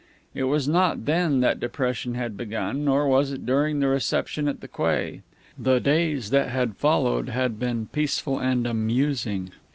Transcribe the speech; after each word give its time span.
It 0.33 0.45
was 0.45 0.67
not 0.67 1.05
then 1.05 1.41
that 1.41 1.59
depression 1.59 2.15
had 2.15 2.35
begun, 2.35 2.83
nor 2.85 3.07
was 3.07 3.31
it 3.31 3.45
during 3.45 3.79
the 3.79 3.87
reception 3.87 4.47
at 4.47 4.59
the 4.59 4.67
quay. 4.67 5.21
The 5.59 5.79
days 5.79 6.31
that 6.31 6.49
had 6.49 6.75
followed 6.75 7.29
had 7.29 7.59
been 7.59 7.85
peaceful 7.85 8.39
and 8.39 8.65
amusing. 8.65 9.51